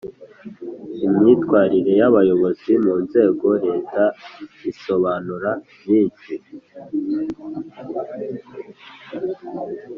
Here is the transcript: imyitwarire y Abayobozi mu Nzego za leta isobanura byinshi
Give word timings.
imyitwarire 1.05 1.93
y 2.01 2.03
Abayobozi 2.09 2.71
mu 2.83 2.95
Nzego 3.03 3.47
za 3.53 3.61
leta 3.65 4.03
isobanura 4.71 5.51
byinshi 5.79 6.33